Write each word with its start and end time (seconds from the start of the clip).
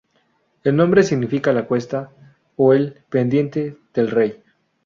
El 0.63 0.75
nombre 0.77 1.03
significa 1.03 1.53
la 1.53 1.67
"Cuesta" 1.67 2.09
o 2.55 2.73
el 2.73 3.03
"Pendiente" 3.11 3.77
del 3.93 4.09
Rey. 4.09 4.41